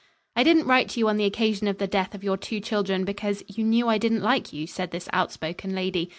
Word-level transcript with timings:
"I 0.35 0.41
didn't 0.41 0.65
write 0.65 0.89
to 0.89 0.99
you 0.99 1.07
on 1.09 1.17
the 1.17 1.25
occasion 1.25 1.67
of 1.67 1.77
the 1.77 1.85
death 1.85 2.15
of 2.15 2.23
your 2.23 2.35
two 2.35 2.59
children 2.59 3.05
because 3.05 3.43
you 3.47 3.63
knew 3.63 3.87
I 3.87 3.99
didn't 3.99 4.23
like 4.23 4.51
you," 4.51 4.65
said 4.65 4.89
this 4.89 5.07
outspoken 5.13 5.75
lady. 5.75 6.09